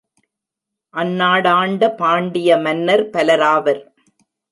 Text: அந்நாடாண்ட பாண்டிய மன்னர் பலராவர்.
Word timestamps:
அந்நாடாண்ட 0.93 1.89
பாண்டிய 1.95 2.57
மன்னர் 2.57 3.03
பலராவர். 3.09 3.81